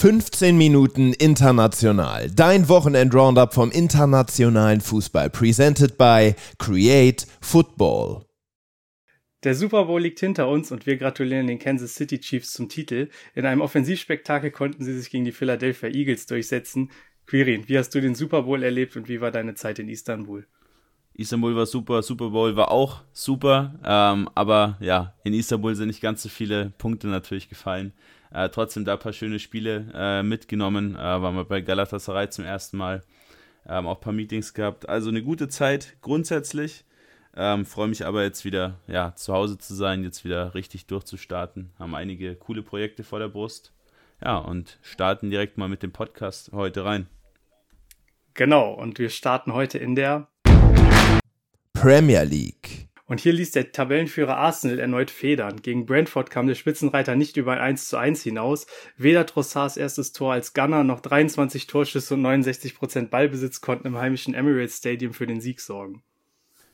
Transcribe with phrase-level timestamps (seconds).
[0.00, 2.30] 15 Minuten international.
[2.30, 5.28] Dein Wochenend-Roundup vom internationalen Fußball.
[5.28, 8.24] Presented by Create Football.
[9.44, 13.10] Der Super Bowl liegt hinter uns und wir gratulieren den Kansas City Chiefs zum Titel.
[13.34, 16.90] In einem Offensivspektakel konnten sie sich gegen die Philadelphia Eagles durchsetzen.
[17.26, 20.46] Quirin, wie hast du den Super Bowl erlebt und wie war deine Zeit in Istanbul?
[21.20, 26.00] Istanbul war super, Super Bowl war auch super, ähm, aber ja, in Istanbul sind nicht
[26.00, 27.92] ganz so viele Punkte natürlich gefallen.
[28.32, 30.94] Äh, trotzdem da ein paar schöne Spiele äh, mitgenommen.
[30.94, 33.02] Äh, waren wir bei Galatasaray zum ersten Mal.
[33.68, 34.88] Ähm, auch ein paar Meetings gehabt.
[34.88, 36.86] Also eine gute Zeit grundsätzlich.
[37.36, 41.70] Ähm, Freue mich aber jetzt wieder ja, zu Hause zu sein, jetzt wieder richtig durchzustarten.
[41.78, 43.74] Haben einige coole Projekte vor der Brust.
[44.24, 47.08] Ja, und starten direkt mal mit dem Podcast heute rein.
[48.32, 50.28] Genau, und wir starten heute in der
[51.72, 52.88] Premier League.
[53.06, 55.62] Und hier ließ der Tabellenführer Arsenal erneut federn.
[55.62, 58.66] Gegen Brentford kam der Spitzenreiter nicht über ein 1 zu 1 hinaus.
[58.96, 63.98] Weder Trossards erstes Tor als Gunner noch 23 Torschüsse und 69 Prozent Ballbesitz konnten im
[63.98, 66.04] heimischen Emirates Stadium für den Sieg sorgen.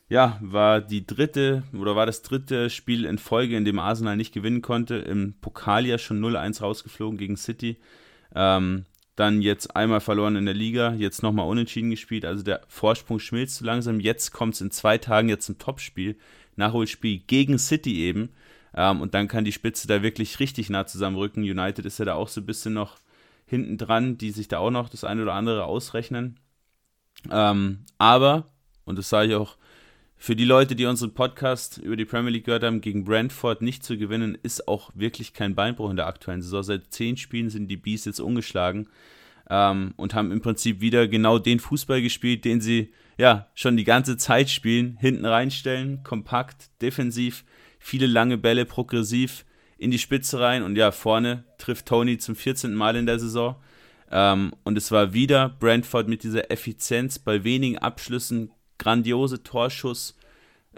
[0.09, 4.35] Ja, war die dritte oder war das dritte Spiel in Folge, in dem Arsenal nicht
[4.35, 4.97] gewinnen konnte.
[4.97, 7.79] Im Pokal ja schon 0-1 rausgeflogen gegen City.
[8.35, 8.85] Ähm,
[9.17, 12.27] dann jetzt einmal verloren in der Liga, jetzt nochmal unentschieden gespielt.
[12.27, 13.99] Also der Vorsprung schmilzt so langsam.
[13.99, 16.17] Jetzt kommt es in zwei Tagen jetzt zum Topspiel,
[16.57, 18.31] Nachholspiel gegen City eben.
[18.75, 21.43] Ähm, und dann kann die Spitze da wirklich richtig nah zusammenrücken.
[21.43, 22.99] United ist ja da auch so ein bisschen noch
[23.47, 26.39] hinten dran, die sich da auch noch das eine oder andere ausrechnen.
[27.31, 28.51] Ähm, aber,
[28.85, 29.57] und das sage ich auch
[30.19, 33.85] für die Leute, die unseren Podcast über die Premier League gehört haben, gegen Brentford nicht
[33.85, 36.63] zu gewinnen, ist auch wirklich kein Beinbruch in der aktuellen Saison.
[36.63, 38.89] Seit zehn Spielen sind die Bees jetzt ungeschlagen
[39.51, 43.85] ähm, und haben im Prinzip wieder genau den Fußball gespielt, den sie ja schon die
[43.85, 44.97] ganze Zeit spielen.
[45.01, 47.45] Hinten reinstellen, kompakt, defensiv,
[47.79, 49.45] viele lange Bälle, progressiv
[49.79, 52.75] in die Spitze rein und ja, vorne trifft Tony zum 14.
[52.75, 53.57] Mal in der Saison.
[54.11, 60.17] Ähm, und es war wieder Brentford mit dieser Effizienz bei wenigen Abschlüssen grandiose Torschuss,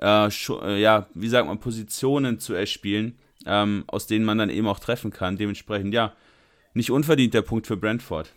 [0.01, 4.69] äh, äh, ja, wie sagt man, Positionen zu erspielen, ähm, aus denen man dann eben
[4.69, 5.37] auch treffen kann.
[5.37, 6.13] Dementsprechend, ja,
[6.75, 8.33] nicht unverdient der Punkt für Brentford.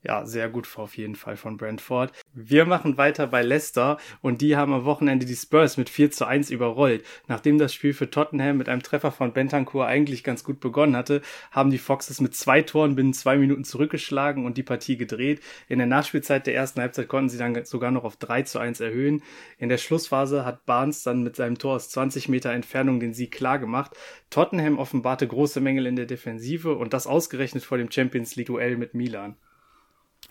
[0.00, 2.12] Ja, sehr gut auf jeden Fall von Brentford.
[2.32, 6.24] Wir machen weiter bei Leicester und die haben am Wochenende die Spurs mit 4 zu
[6.24, 7.04] 1 überrollt.
[7.26, 11.20] Nachdem das Spiel für Tottenham mit einem Treffer von Bentancur eigentlich ganz gut begonnen hatte,
[11.50, 15.40] haben die Foxes mit zwei Toren binnen zwei Minuten zurückgeschlagen und die Partie gedreht.
[15.68, 18.78] In der Nachspielzeit der ersten Halbzeit konnten sie dann sogar noch auf 3 zu 1
[18.78, 19.24] erhöhen.
[19.58, 23.32] In der Schlussphase hat Barnes dann mit seinem Tor aus 20 Meter Entfernung den Sieg
[23.32, 23.96] klar gemacht.
[24.30, 28.76] Tottenham offenbarte große Mängel in der Defensive und das ausgerechnet vor dem Champions League Duell
[28.76, 29.36] mit Milan.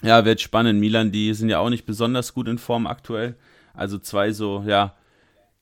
[0.04, 0.80] Ja, wird spannend.
[0.80, 3.36] Milan, die sind ja auch nicht besonders gut in Form aktuell.
[3.74, 4.96] Also zwei so, ja,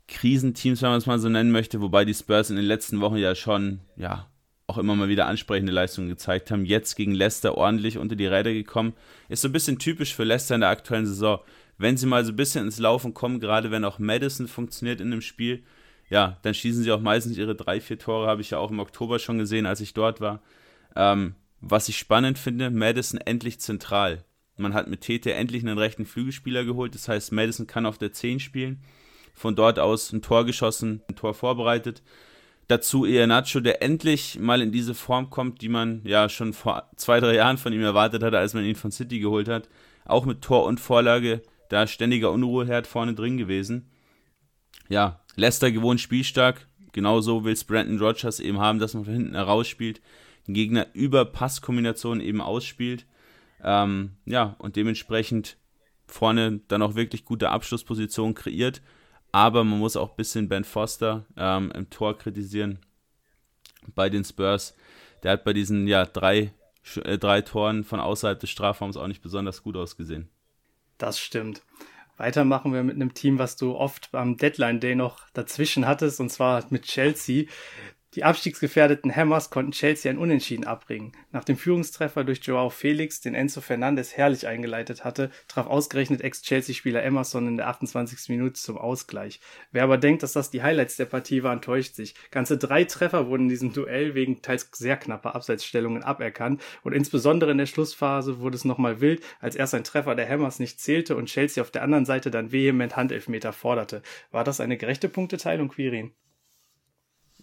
[0.07, 3.17] Krisenteams, wenn man es mal so nennen möchte, wobei die Spurs in den letzten Wochen
[3.17, 4.27] ja schon, ja,
[4.67, 6.65] auch immer mal wieder ansprechende Leistungen gezeigt haben.
[6.65, 8.93] Jetzt gegen Leicester ordentlich unter die Räder gekommen.
[9.29, 11.39] Ist so ein bisschen typisch für Leicester in der aktuellen Saison.
[11.77, 15.11] Wenn sie mal so ein bisschen ins Laufen kommen, gerade wenn auch Madison funktioniert in
[15.11, 15.63] dem Spiel,
[16.09, 18.79] ja, dann schießen sie auch meistens ihre drei, vier Tore, habe ich ja auch im
[18.79, 20.41] Oktober schon gesehen, als ich dort war.
[20.95, 24.23] Ähm, was ich spannend finde, Madison endlich zentral.
[24.57, 26.95] Man hat mit Tete endlich einen rechten Flügelspieler geholt.
[26.95, 28.81] Das heißt, Madison kann auf der 10 spielen.
[29.33, 32.01] Von dort aus ein Tor geschossen, ein Tor vorbereitet.
[32.67, 36.89] Dazu eher Nacho, der endlich mal in diese Form kommt, die man ja schon vor
[36.95, 39.67] zwei, drei Jahren von ihm erwartet hatte, als man ihn von City geholt hat.
[40.05, 43.91] Auch mit Tor und Vorlage, da ständiger Unruheherd vorne drin gewesen.
[44.87, 46.67] Ja, Leicester gewohnt spielstark.
[46.93, 50.01] Genauso will es Brandon Rogers eben haben, dass man von hinten herausspielt
[50.53, 53.05] Gegner über Passkombinationen eben ausspielt.
[53.63, 55.57] Ähm, ja, und dementsprechend
[56.07, 58.81] vorne dann auch wirklich gute Abschlusspositionen kreiert.
[59.31, 62.79] Aber man muss auch ein bisschen Ben Foster ähm, im Tor kritisieren
[63.93, 64.75] bei den Spurs.
[65.23, 66.53] Der hat bei diesen ja, drei,
[67.03, 70.29] äh, drei Toren von außerhalb des Strafraums auch nicht besonders gut ausgesehen.
[70.97, 71.61] Das stimmt.
[72.17, 76.21] Weiter machen wir mit einem Team, was du oft am Deadline Day noch dazwischen hattest,
[76.21, 77.45] und zwar mit Chelsea.
[78.15, 81.11] Die abstiegsgefährdeten Hammers konnten Chelsea ein Unentschieden abbringen.
[81.33, 87.03] Nach dem Führungstreffer durch Joao Felix, den Enzo Fernandes herrlich eingeleitet hatte, traf ausgerechnet Ex-Chelsea-Spieler
[87.03, 88.29] Emerson in der 28.
[88.29, 89.41] Minute zum Ausgleich.
[89.73, 92.15] Wer aber denkt, dass das die Highlights der Partie waren, täuscht sich.
[92.31, 97.51] Ganze drei Treffer wurden in diesem Duell wegen teils sehr knapper Abseitsstellungen aberkannt und insbesondere
[97.51, 101.17] in der Schlussphase wurde es nochmal wild, als erst ein Treffer der Hammers nicht zählte
[101.17, 104.01] und Chelsea auf der anderen Seite dann vehement Handelfmeter forderte.
[104.31, 106.13] War das eine gerechte Punkteteilung, Quirin?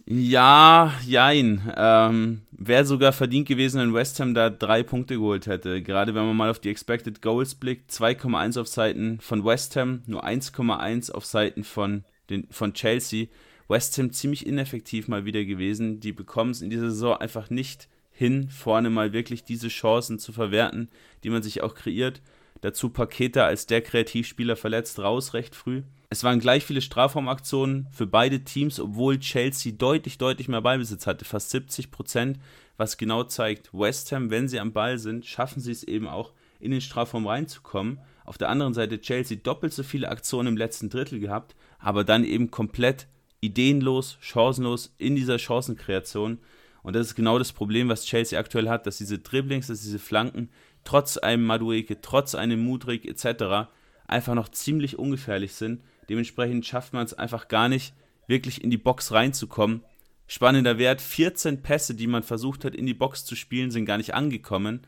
[0.07, 1.73] Ja, jein.
[1.77, 5.83] Ähm, Wäre sogar verdient gewesen, wenn West Ham da drei Punkte geholt hätte.
[5.83, 7.91] Gerade wenn man mal auf die Expected Goals blickt.
[7.91, 13.27] 2,1 auf Seiten von West Ham, nur 1,1 auf Seiten von, den, von Chelsea.
[13.69, 16.01] West Ham ziemlich ineffektiv mal wieder gewesen.
[16.01, 20.33] Die bekommen es in dieser Saison einfach nicht hin, vorne mal wirklich diese Chancen zu
[20.33, 20.89] verwerten,
[21.25, 22.21] die man sich auch kreiert.
[22.61, 25.83] Dazu Paketa als der Kreativspieler verletzt raus recht früh.
[26.12, 31.25] Es waren gleich viele Strafraumaktionen für beide Teams, obwohl Chelsea deutlich, deutlich mehr Ballbesitz hatte,
[31.25, 32.38] fast 70 Prozent,
[32.76, 36.35] was genau zeigt, West Ham, wenn sie am Ball sind, schaffen sie es eben auch,
[36.61, 37.99] in den Strafraum reinzukommen.
[38.26, 42.25] Auf der anderen Seite Chelsea doppelt so viele Aktionen im letzten Drittel gehabt, aber dann
[42.25, 43.06] eben komplett
[43.41, 46.41] ideenlos, chancenlos in dieser Chancenkreation.
[46.82, 49.99] Und das ist genau das Problem, was Chelsea aktuell hat, dass diese Dribblings, dass diese
[49.99, 50.50] Flanken
[50.85, 53.70] trotz einem Madueke, trotz einem Mudrik etc.
[54.06, 55.81] einfach noch ziemlich ungefährlich sind.
[56.09, 57.95] Dementsprechend schafft man es einfach gar nicht,
[58.27, 59.83] wirklich in die Box reinzukommen.
[60.27, 63.99] Spannender Wert, 14 Pässe, die man versucht hat in die Box zu spielen, sind gar
[63.99, 64.83] nicht angekommen.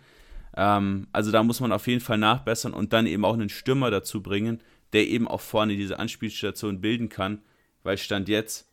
[0.57, 3.91] Ähm, also da muss man auf jeden Fall nachbessern und dann eben auch einen Stürmer
[3.91, 4.61] dazu bringen,
[4.93, 7.43] der eben auch vorne diese Anspielstation bilden kann,
[7.83, 8.69] weil Stand jetzt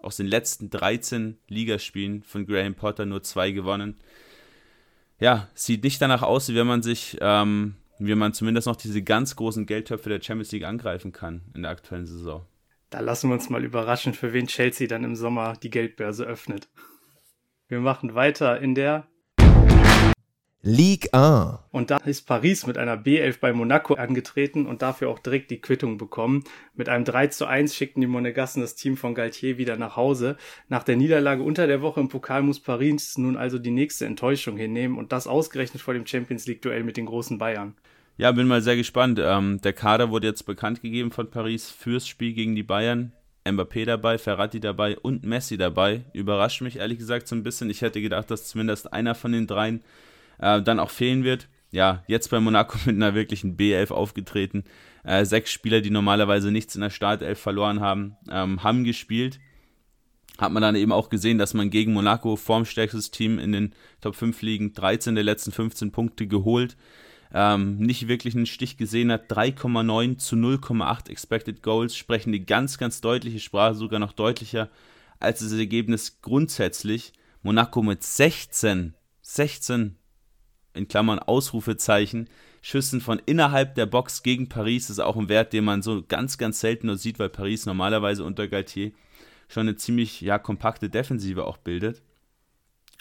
[0.00, 3.96] aus den letzten 13 Ligaspielen von Graham Potter nur zwei gewonnen.
[5.20, 9.02] Ja, sieht nicht danach aus, wie wenn man sich, ähm, wie man zumindest noch diese
[9.02, 12.46] ganz großen Geldtöpfe der Champions League angreifen kann in der aktuellen Saison.
[12.90, 16.68] Da lassen wir uns mal überraschen, für wen Chelsea dann im Sommer die Geldbörse öffnet.
[17.68, 19.06] Wir machen weiter in der
[20.60, 21.60] Ligue 1.
[21.70, 25.60] Und da ist Paris mit einer B11 bei Monaco angetreten und dafür auch direkt die
[25.60, 26.42] Quittung bekommen.
[26.74, 30.36] Mit einem 3 zu 1 schickten die Monegassen das Team von Galtier wieder nach Hause.
[30.68, 34.56] Nach der Niederlage unter der Woche im Pokal muss Paris nun also die nächste Enttäuschung
[34.56, 37.76] hinnehmen und das ausgerechnet vor dem Champions League Duell mit den großen Bayern.
[38.18, 39.20] Ja, bin mal sehr gespannt.
[39.22, 43.12] Ähm, der Kader wurde jetzt bekannt gegeben von Paris fürs Spiel gegen die Bayern.
[43.44, 46.04] Mbappé dabei, Ferrati dabei und Messi dabei.
[46.14, 47.70] Überrascht mich ehrlich gesagt so ein bisschen.
[47.70, 49.84] Ich hätte gedacht, dass zumindest einer von den dreien
[50.40, 51.48] äh, dann auch fehlen wird.
[51.70, 54.64] Ja, jetzt bei Monaco mit einer wirklichen B11 aufgetreten.
[55.04, 59.38] Äh, sechs Spieler, die normalerweise nichts in der Startelf verloren haben, ähm, haben gespielt.
[60.38, 64.16] Hat man dann eben auch gesehen, dass man gegen Monaco formstärkstes Team in den Top
[64.16, 66.76] 5 Ligen 13 der letzten 15 Punkte geholt.
[67.32, 69.30] Ähm, nicht wirklich einen Stich gesehen hat.
[69.30, 74.70] 3,9 zu 0,8 Expected Goals sprechen die ganz, ganz deutliche Sprache, sogar noch deutlicher
[75.20, 77.12] als das Ergebnis grundsätzlich.
[77.42, 79.96] Monaco mit 16, 16
[80.74, 82.28] in Klammern Ausrufezeichen,
[82.60, 86.38] Schüssen von innerhalb der Box gegen Paris ist auch ein Wert, den man so ganz,
[86.38, 88.92] ganz selten nur sieht, weil Paris normalerweise unter Galtier
[89.48, 92.02] schon eine ziemlich ja, kompakte Defensive auch bildet.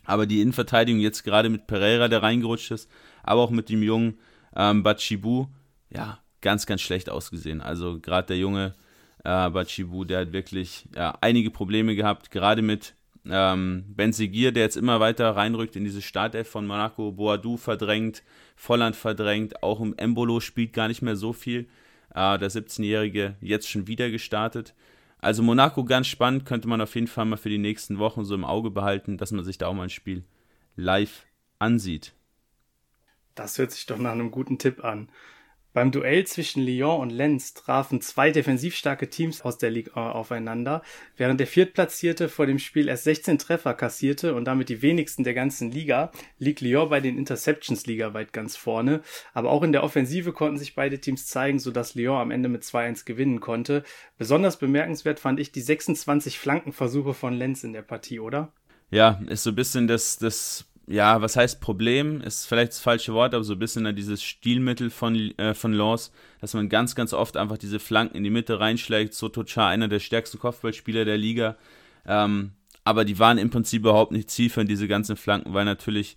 [0.06, 2.90] Aber die Innenverteidigung jetzt gerade mit Pereira, der reingerutscht ist,
[3.28, 4.20] aber auch mit dem jungen
[4.56, 5.48] ähm, Bachibu,
[5.90, 7.62] ja, ganz, ganz schlecht ausgesehen.
[7.62, 8.76] Also gerade der junge
[9.24, 12.96] äh, Bachibu, der hat wirklich ja, einige Probleme gehabt, gerade mit
[13.30, 18.24] ähm, Benzegir, der jetzt immer weiter reinrückt in diese Startelf von Monaco, Boadou verdrängt,
[18.56, 21.68] Volland verdrängt, auch im Embolo spielt gar nicht mehr so viel.
[22.14, 24.74] Äh, der 17-Jährige jetzt schon wieder gestartet.
[25.20, 28.36] Also Monaco ganz spannend, könnte man auf jeden Fall mal für die nächsten Wochen so
[28.36, 30.24] im Auge behalten, dass man sich da auch mal ein Spiel
[30.76, 31.26] live
[31.60, 32.14] ansieht.
[33.38, 35.10] Das hört sich doch nach einem guten Tipp an.
[35.78, 40.82] Beim Duell zwischen Lyon und Lens trafen zwei defensiv starke Teams aus der Liga aufeinander,
[41.18, 45.36] während der Viertplatzierte vor dem Spiel erst 16 Treffer kassierte und damit die wenigsten der
[45.36, 49.02] ganzen Liga, liegt Lyon bei den Interceptions Liga weit ganz vorne.
[49.36, 52.64] Aber auch in der Offensive konnten sich beide Teams zeigen, sodass Lyon am Ende mit
[52.64, 53.84] 2-1 gewinnen konnte.
[54.18, 58.52] Besonders bemerkenswert fand ich die 26 Flankenversuche von Lenz in der Partie, oder?
[58.90, 63.14] Ja, ist so ein bisschen das, das ja, was heißt Problem, ist vielleicht das falsche
[63.14, 67.12] Wort, aber so ein bisschen dieses Stilmittel von, äh, von Laws, dass man ganz, ganz
[67.12, 69.14] oft einfach diese Flanken in die Mitte reinschlägt.
[69.14, 71.58] So Tocha, einer der stärksten Kopfballspieler der Liga.
[72.06, 72.54] Ähm,
[72.86, 76.16] aber die waren im Prinzip überhaupt nicht zielführend, diese ganzen Flanken, weil natürlich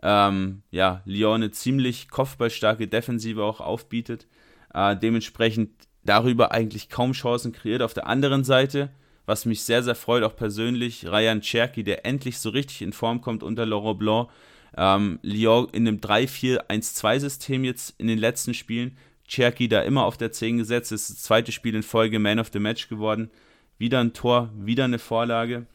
[0.00, 4.28] ähm, ja, Lyon eine ziemlich kopfballstarke Defensive auch aufbietet.
[4.72, 5.70] Äh, dementsprechend
[6.04, 7.82] darüber eigentlich kaum Chancen kreiert.
[7.82, 8.90] Auf der anderen Seite
[9.26, 13.20] was mich sehr, sehr freut, auch persönlich, Ryan Cherky, der endlich so richtig in Form
[13.20, 14.28] kommt unter Laurent Blanc.
[14.76, 18.96] Ähm, Lyon in einem 3-4-1-2-System jetzt in den letzten Spielen.
[19.26, 22.50] Cherky da immer auf der 10 gesetzt, ist das zweite Spiel in Folge Man of
[22.52, 23.30] the Match geworden.
[23.78, 25.66] Wieder ein Tor, wieder eine Vorlage.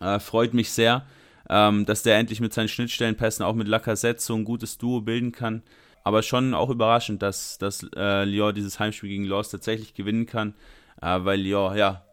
[0.00, 1.06] Äh, freut mich sehr,
[1.50, 5.32] ähm, dass der endlich mit seinen Schnittstellenpässen auch mit Lacazette so ein gutes Duo bilden
[5.32, 5.62] kann.
[6.04, 10.54] Aber schon auch überraschend, dass, dass äh, Lyon dieses Heimspiel gegen Lost tatsächlich gewinnen kann,
[11.00, 12.04] äh, weil Lyon ja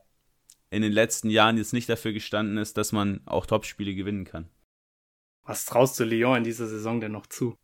[0.72, 4.48] in den letzten Jahren jetzt nicht dafür gestanden ist, dass man auch Topspiele gewinnen kann.
[5.44, 7.56] Was traust du Lyon in dieser Saison denn noch zu?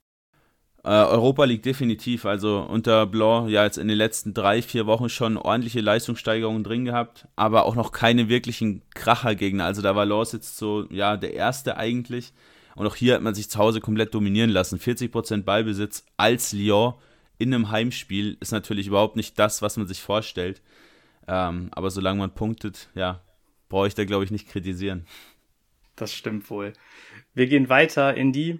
[0.84, 2.26] Äh, Europa League definitiv.
[2.26, 6.86] Also unter Blanc ja jetzt in den letzten drei, vier Wochen schon ordentliche Leistungssteigerungen drin
[6.86, 9.66] gehabt, aber auch noch keine wirklichen Krachergegner.
[9.66, 12.34] Also da war Laws jetzt so, ja, der erste eigentlich.
[12.76, 14.78] Und auch hier hat man sich zu Hause komplett dominieren lassen.
[14.78, 16.94] 40% Ballbesitz als Lyon
[17.38, 20.62] in einem Heimspiel ist natürlich überhaupt nicht das, was man sich vorstellt.
[21.28, 23.22] Ähm, aber solange man punktet, ja,
[23.70, 25.06] brauche ich da, glaube ich, nicht kritisieren.
[25.96, 26.74] Das stimmt wohl.
[27.34, 28.60] Wir gehen weiter in die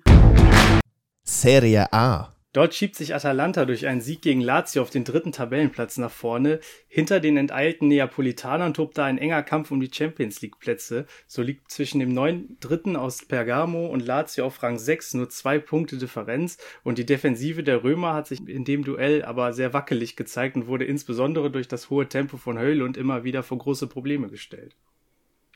[1.24, 2.35] Serie A.
[2.56, 6.62] Dort schiebt sich Atalanta durch einen Sieg gegen Lazio auf den dritten Tabellenplatz nach vorne.
[6.88, 11.06] Hinter den enteilten Neapolitanern tobt da ein enger Kampf um die Champions League Plätze.
[11.28, 15.60] So liegt zwischen dem neuen Dritten aus Bergamo und Lazio auf Rang 6 nur zwei
[15.60, 20.16] Punkte Differenz und die Defensive der Römer hat sich in dem Duell aber sehr wackelig
[20.16, 24.30] gezeigt und wurde insbesondere durch das hohe Tempo von und immer wieder vor große Probleme
[24.30, 24.78] gestellt.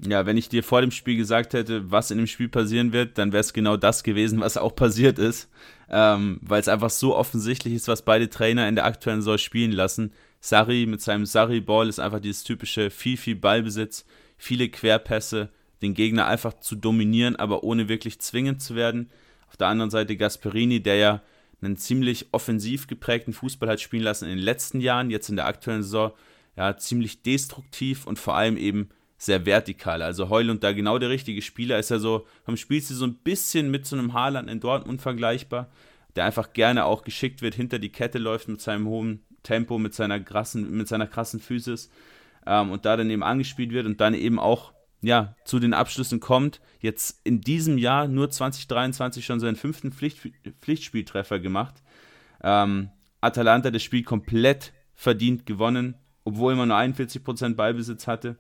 [0.06, 3.18] Ja, wenn ich dir vor dem Spiel gesagt hätte, was in dem Spiel passieren wird,
[3.18, 5.50] dann wäre es genau das gewesen, was auch passiert ist.
[5.90, 9.72] Ähm, Weil es einfach so offensichtlich ist, was beide Trainer in der aktuellen Saison spielen
[9.74, 10.14] lassen.
[10.40, 14.06] Sari mit seinem Sari-Ball ist einfach dieses typische viel, viel Ballbesitz,
[14.38, 15.50] viele Querpässe,
[15.82, 19.10] den Gegner einfach zu dominieren, aber ohne wirklich zwingend zu werden.
[19.50, 21.22] Auf der anderen Seite Gasperini, der ja
[21.62, 25.46] einen ziemlich offensiv geprägten Fußball hat spielen lassen in den letzten Jahren, jetzt in der
[25.46, 26.14] aktuellen Saison,
[26.56, 28.90] ja, ziemlich destruktiv und vor allem eben
[29.20, 30.02] sehr vertikal.
[30.02, 31.78] Also Heulund da genau der richtige Spieler.
[31.78, 35.70] Ist ja so vom Spielstil so ein bisschen mit so einem Haaland in Dortmund vergleichbar,
[36.16, 39.94] der einfach gerne auch geschickt wird, hinter die Kette läuft mit seinem hohen Tempo, mit
[39.94, 41.92] seiner krassen, mit seiner krassen Physis
[42.48, 46.20] ähm, und da dann eben angespielt wird und dann eben auch ja, zu den Abschlüssen
[46.20, 46.62] kommt.
[46.80, 50.20] Jetzt in diesem Jahr nur 2023 schon seinen fünften Pflicht,
[50.62, 51.76] Pflichtspieltreffer gemacht.
[52.42, 52.90] Ähm,
[53.22, 58.38] Atalanta das Spiel komplett verdient gewonnen, obwohl man nur 41% Ballbesitz hatte.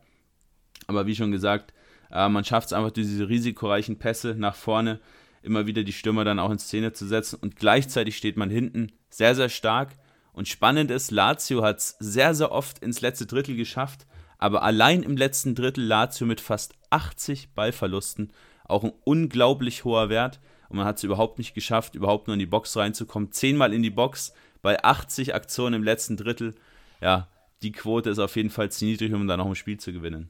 [0.88, 1.74] Aber wie schon gesagt,
[2.12, 5.00] äh, man schafft es einfach, diese risikoreichen Pässe nach vorne
[5.42, 7.38] immer wieder die Stürmer dann auch in Szene zu setzen.
[7.42, 9.96] Und gleichzeitig steht man hinten sehr, sehr stark.
[10.34, 14.06] Und spannend ist, Lazio hat es sehr, sehr oft ins letzte Drittel geschafft.
[14.38, 18.32] Aber allein im letzten Drittel Lazio mit fast 80 Ballverlusten.
[18.66, 20.40] Auch ein unglaublich hoher Wert.
[20.70, 23.32] Und man hat es überhaupt nicht geschafft, überhaupt nur in die Box reinzukommen.
[23.32, 26.56] Zehnmal in die Box bei 80 Aktionen im letzten Drittel.
[27.02, 27.28] Ja,
[27.64, 30.30] die Quote ist auf jeden Fall zu niedrig, um dann noch ein Spiel zu gewinnen.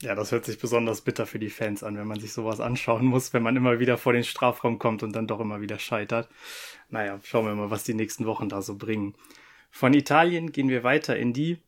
[0.00, 3.04] Ja, das hört sich besonders bitter für die Fans an, wenn man sich sowas anschauen
[3.04, 6.28] muss, wenn man immer wieder vor den Strafraum kommt und dann doch immer wieder scheitert.
[6.88, 9.14] Naja, schauen wir mal, was die nächsten Wochen da so bringen.
[9.70, 11.58] Von Italien gehen wir weiter in die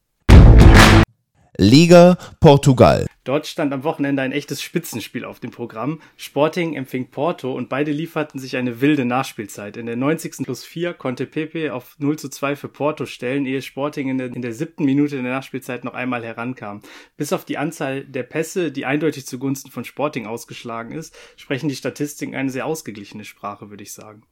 [1.62, 3.04] Liga Portugal.
[3.24, 6.00] Dort stand am Wochenende ein echtes Spitzenspiel auf dem Programm.
[6.16, 9.76] Sporting empfing Porto und beide lieferten sich eine wilde Nachspielzeit.
[9.76, 10.38] In der 90.
[10.44, 14.28] plus 4 konnte Pepe auf 0 zu 2 für Porto stellen, ehe Sporting in der,
[14.28, 16.80] in der siebten Minute der Nachspielzeit noch einmal herankam.
[17.18, 21.76] Bis auf die Anzahl der Pässe, die eindeutig zugunsten von Sporting ausgeschlagen ist, sprechen die
[21.76, 24.22] Statistiken eine sehr ausgeglichene Sprache, würde ich sagen.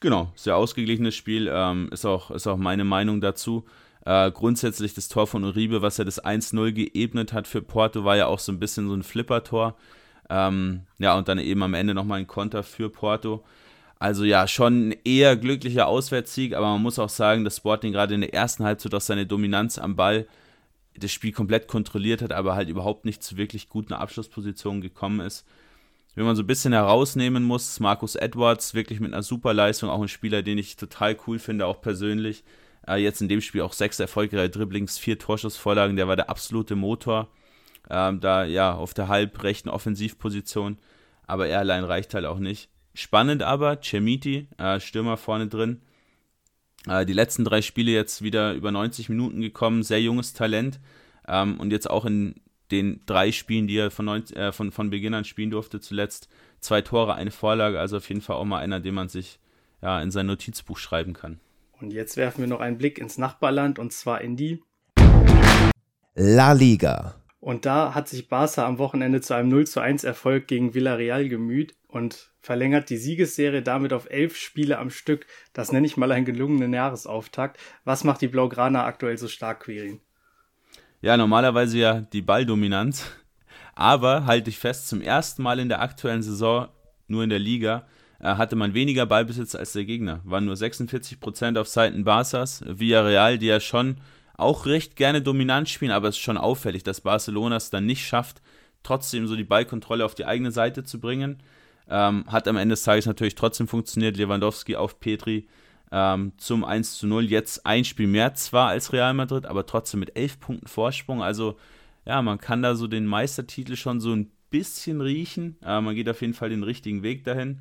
[0.00, 3.64] Genau, sehr ausgeglichenes Spiel, ähm, ist, auch, ist auch meine Meinung dazu.
[4.08, 8.16] Äh, grundsätzlich das Tor von Uribe, was er das 1-0 geebnet hat für Porto, war
[8.16, 9.76] ja auch so ein bisschen so ein Flippertor.
[10.30, 13.44] Ähm, ja, und dann eben am Ende nochmal ein Konter für Porto.
[13.98, 18.14] Also ja, schon ein eher glücklicher Auswärtssieg, aber man muss auch sagen, dass Sporting gerade
[18.14, 20.26] in der ersten Halbzeit auch seine Dominanz am Ball
[20.96, 25.44] das Spiel komplett kontrolliert hat, aber halt überhaupt nicht zu wirklich guten Abschlusspositionen gekommen ist.
[26.14, 30.00] Wenn man so ein bisschen herausnehmen muss, Markus Edwards wirklich mit einer super Leistung, auch
[30.00, 32.42] ein Spieler, den ich total cool finde, auch persönlich.
[32.88, 36.74] Äh, jetzt in dem Spiel auch sechs erfolgreiche Dribblings, vier Torschussvorlagen, der war der absolute
[36.74, 37.28] Motor.
[37.90, 40.78] Ähm, da ja auf der halbrechten Offensivposition,
[41.26, 42.68] aber er allein reicht halt auch nicht.
[42.94, 45.80] Spannend aber, Cemiti, äh, Stürmer vorne drin.
[46.86, 50.80] Äh, die letzten drei Spiele jetzt wieder über 90 Minuten gekommen, sehr junges Talent.
[51.26, 52.34] Ähm, und jetzt auch in
[52.70, 56.28] den drei Spielen, die er von, 90, äh, von, von Beginn an spielen durfte, zuletzt
[56.60, 59.38] zwei Tore, eine Vorlage, also auf jeden Fall auch mal einer, den man sich
[59.80, 61.40] ja, in sein Notizbuch schreiben kann.
[61.80, 64.62] Und jetzt werfen wir noch einen Blick ins Nachbarland und zwar in die
[66.14, 67.14] La Liga.
[67.40, 71.28] Und da hat sich Barca am Wochenende zu einem 0 zu 1 Erfolg gegen Villarreal
[71.28, 75.26] gemüht und verlängert die Siegesserie damit auf elf Spiele am Stück.
[75.52, 77.58] Das nenne ich mal einen gelungenen Jahresauftakt.
[77.84, 80.00] Was macht die Blaugrana aktuell so stark, Quirin?
[81.00, 83.04] Ja, normalerweise ja die Balldominanz.
[83.76, 86.68] Aber halte ich fest, zum ersten Mal in der aktuellen Saison,
[87.06, 87.86] nur in der Liga,
[88.24, 90.20] hatte man weniger Ballbesitz als der Gegner.
[90.24, 92.62] Waren nur 46% auf Seiten Barças.
[92.66, 93.96] Villarreal, die ja schon
[94.36, 98.06] auch recht gerne dominant spielen, aber es ist schon auffällig, dass Barcelona es dann nicht
[98.06, 98.40] schafft,
[98.82, 101.42] trotzdem so die Ballkontrolle auf die eigene Seite zu bringen.
[101.90, 104.16] Ähm, hat am Ende des Tages natürlich trotzdem funktioniert.
[104.16, 105.48] Lewandowski auf Petri
[105.90, 107.24] ähm, zum 1 zu 0.
[107.24, 111.22] Jetzt ein Spiel mehr zwar als Real Madrid, aber trotzdem mit 11 Punkten Vorsprung.
[111.22, 111.56] Also
[112.04, 115.56] ja, man kann da so den Meistertitel schon so ein bisschen riechen.
[115.64, 117.60] Äh, man geht auf jeden Fall den richtigen Weg dahin.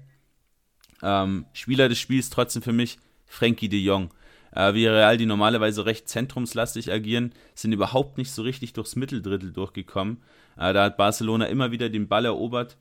[1.03, 4.11] Ähm, Spieler des Spiels trotzdem für mich Frankie de Jong.
[4.51, 10.23] Äh, Real, die normalerweise recht zentrumslastig agieren, sind überhaupt nicht so richtig durchs Mitteldrittel durchgekommen.
[10.57, 12.77] Äh, da hat Barcelona immer wieder den Ball erobert.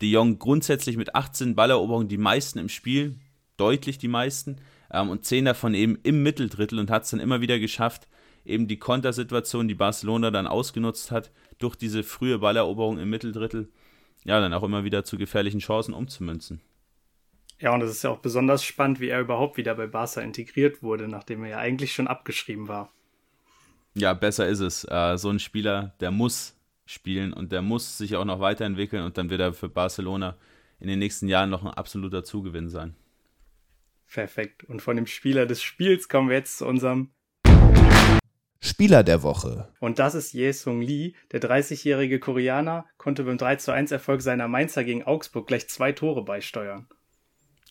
[0.00, 3.16] De Jong grundsätzlich mit 18 Balleroberungen die meisten im Spiel,
[3.56, 4.56] deutlich die meisten,
[4.92, 8.08] ähm, und 10 davon eben im Mitteldrittel und hat es dann immer wieder geschafft,
[8.44, 13.68] eben die Kontersituation, die Barcelona dann ausgenutzt hat, durch diese frühe Balleroberung im Mitteldrittel,
[14.24, 16.60] ja, dann auch immer wieder zu gefährlichen Chancen umzumünzen.
[17.60, 20.82] Ja, und es ist ja auch besonders spannend, wie er überhaupt wieder bei Barca integriert
[20.82, 22.92] wurde, nachdem er ja eigentlich schon abgeschrieben war.
[23.94, 24.84] Ja, besser ist es.
[24.84, 29.18] Äh, so ein Spieler, der muss spielen und der muss sich auch noch weiterentwickeln und
[29.18, 30.36] dann wird er für Barcelona
[30.80, 32.94] in den nächsten Jahren noch ein absoluter Zugewinn sein.
[34.06, 34.64] Perfekt.
[34.64, 37.10] Und von dem Spieler des Spiels kommen wir jetzt zu unserem
[38.60, 39.68] Spieler der Woche.
[39.80, 41.12] Und das ist Ye Sung Lee.
[41.30, 45.92] Der 30-jährige Koreaner konnte beim 3 zu 1 Erfolg seiner Mainzer gegen Augsburg gleich zwei
[45.92, 46.88] Tore beisteuern.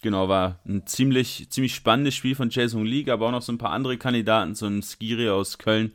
[0.02, 3.58] Genau, war ein ziemlich, ziemlich spannendes Spiel von Jason Lee, aber auch noch so ein
[3.58, 5.92] paar andere Kandidaten, so ein Skiri aus Köln.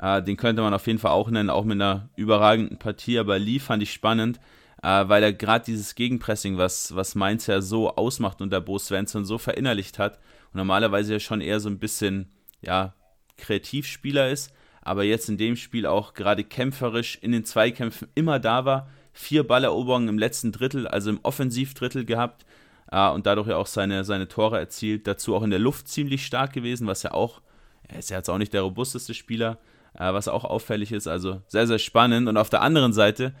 [0.00, 3.18] Äh, den könnte man auf jeden Fall auch nennen, auch mit einer überragenden Partie.
[3.18, 4.40] Aber Lee fand ich spannend,
[4.82, 9.26] äh, weil er gerade dieses Gegenpressing, was, was Mainz ja so ausmacht unter Bo Svensson,
[9.26, 10.18] so verinnerlicht hat.
[10.52, 12.30] Und normalerweise ja schon eher so ein bisschen,
[12.62, 12.94] ja,
[13.36, 18.64] Kreativspieler ist, aber jetzt in dem Spiel auch gerade kämpferisch in den Zweikämpfen immer da
[18.64, 18.88] war.
[19.12, 22.46] Vier Balleroberungen im letzten Drittel, also im Offensivdrittel gehabt
[22.94, 25.06] äh, und dadurch ja auch seine, seine Tore erzielt.
[25.06, 27.42] Dazu auch in der Luft ziemlich stark gewesen, was ja auch,
[27.88, 29.58] er ist ja jetzt auch nicht der robusteste Spieler,
[29.98, 31.08] äh, was auch auffällig ist.
[31.08, 32.28] Also sehr, sehr spannend.
[32.28, 33.34] Und auf der anderen Seite,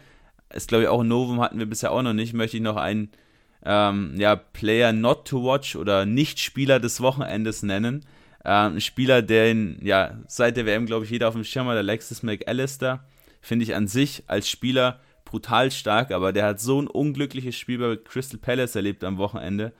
[0.52, 2.76] ist glaube ich auch ein Novum hatten wir bisher auch noch nicht, möchte ich noch
[2.76, 3.10] einen
[3.64, 8.04] ähm, ja, Player not to watch oder Nicht-Spieler des Wochenendes nennen.
[8.44, 11.76] Ähm, ein Spieler, den ja seit der WM, glaube ich, jeder auf dem Schirm hat,
[11.76, 13.04] Alexis McAllister,
[13.40, 17.78] finde ich an sich als Spieler brutal stark, aber der hat so ein unglückliches Spiel
[17.78, 19.72] bei Crystal Palace erlebt am Wochenende.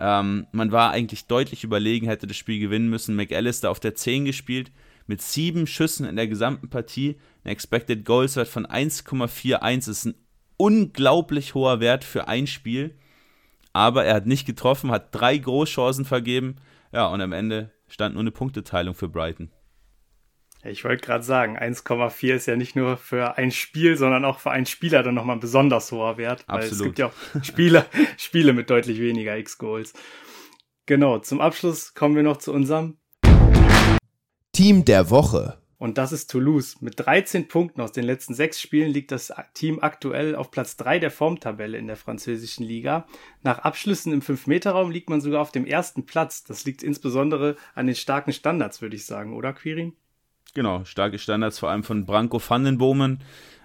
[0.00, 3.16] Ähm, man war eigentlich deutlich überlegen, hätte das Spiel gewinnen müssen.
[3.16, 4.70] McAllister auf der 10 gespielt,
[5.06, 7.18] mit sieben Schüssen in der gesamten Partie.
[7.44, 10.14] Ein Expected Goals Wert von 1,41 ist ein
[10.56, 12.96] unglaublich hoher Wert für ein Spiel.
[13.72, 16.56] Aber er hat nicht getroffen, hat drei Großchancen vergeben.
[16.92, 19.50] Ja, und am Ende stand nur eine Punkteteilung für Brighton.
[20.64, 24.50] Ich wollte gerade sagen, 1,4 ist ja nicht nur für ein Spiel, sondern auch für
[24.50, 26.44] einen Spieler dann nochmal ein besonders hoher Wert.
[26.48, 26.72] Weil Absolut.
[26.72, 29.92] es gibt ja auch Spieler, Spiele mit deutlich weniger X-Goals.
[30.86, 32.98] Genau, zum Abschluss kommen wir noch zu unserem
[34.52, 35.62] Team der Woche.
[35.76, 36.80] Und das ist Toulouse.
[36.80, 40.98] Mit 13 Punkten aus den letzten sechs Spielen liegt das Team aktuell auf Platz 3
[40.98, 43.06] der Formtabelle in der französischen Liga.
[43.42, 46.42] Nach Abschlüssen im 5-Meter-Raum liegt man sogar auf dem ersten Platz.
[46.42, 49.94] Das liegt insbesondere an den starken Standards, würde ich sagen, oder Quirin?
[50.54, 53.22] Genau, starke Standards, vor allem von Branko Vandenbomen.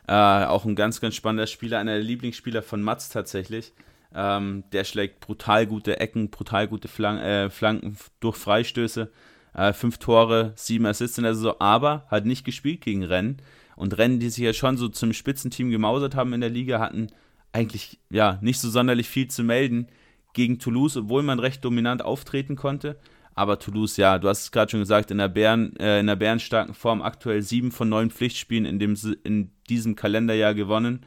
[0.07, 3.73] Äh, auch ein ganz, ganz spannender Spieler, einer der Lieblingsspieler von Mats tatsächlich.
[4.13, 9.11] Ähm, der schlägt brutal gute Ecken, brutal gute Flank äh, Flanken durch Freistöße
[9.53, 13.37] äh, fünf Tore, sieben Assists in der Saison, aber hat nicht gespielt gegen Rennen.
[13.75, 17.07] Und Rennen, die sich ja schon so zum Spitzenteam gemausert haben in der Liga, hatten
[17.51, 19.87] eigentlich ja nicht so sonderlich viel zu melden
[20.33, 22.99] gegen Toulouse, obwohl man recht dominant auftreten konnte.
[23.35, 26.15] Aber Toulouse, ja, du hast es gerade schon gesagt, in der, Bären, äh, in der
[26.15, 31.05] bärenstarken Form aktuell sieben von neun Pflichtspielen in, dem, in diesem Kalenderjahr gewonnen.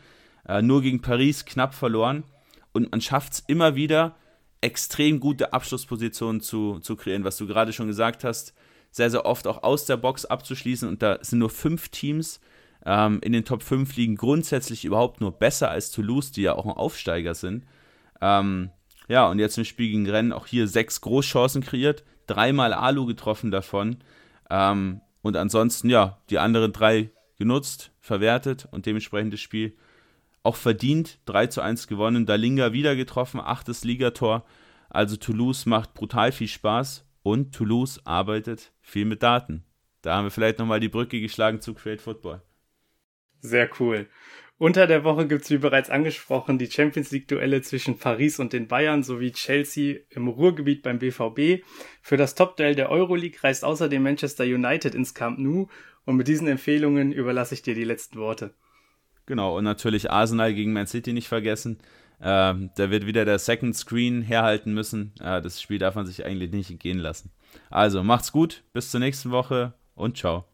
[0.49, 2.25] Äh, nur gegen Paris knapp verloren.
[2.73, 4.17] Und man schafft es immer wieder,
[4.61, 8.55] extrem gute Abschlusspositionen zu, zu kreieren, was du gerade schon gesagt hast,
[8.91, 12.41] sehr, sehr oft auch aus der Box abzuschließen und da sind nur fünf Teams
[12.87, 16.65] ähm, in den Top 5 liegen grundsätzlich überhaupt nur besser als Toulouse, die ja auch
[16.65, 17.67] ein Aufsteiger sind.
[18.21, 18.71] Ähm,
[19.09, 23.51] ja, und jetzt im Spiel gegen Rennen auch hier sechs Großchancen kreiert, dreimal Alu getroffen
[23.51, 23.99] davon
[24.51, 29.77] ähm, und ansonsten, ja, die anderen drei genutzt, verwertet und dementsprechend das Spiel
[30.43, 32.25] auch verdient 3 zu 1 gewonnen.
[32.25, 34.47] Dalinga wieder getroffen, achtes Ligator.
[34.89, 39.65] Also Toulouse macht brutal viel Spaß und Toulouse arbeitet viel mit Daten.
[40.03, 42.43] Da haben wir vielleicht nochmal die Brücke geschlagen zu Create Football.
[43.41, 44.09] Sehr cool.
[44.59, 48.69] Unter der Woche gibt es, wie bereits angesprochen, die Champions League-Duelle zwischen Paris und den
[48.69, 51.63] Bayern sowie Chelsea im Ruhrgebiet beim BVB.
[52.01, 55.67] Für das Top-Duell der Euroleague reist außerdem Manchester United ins Camp Nou
[56.07, 58.55] und mit diesen Empfehlungen überlasse ich dir die letzten Worte.
[59.27, 61.79] Genau, und natürlich Arsenal gegen Man City nicht vergessen.
[62.23, 65.13] Ähm, da wird wieder der Second Screen herhalten müssen.
[65.21, 67.31] Äh, das Spiel darf man sich eigentlich nicht gehen lassen.
[67.69, 70.47] Also macht's gut, bis zur nächsten Woche und ciao.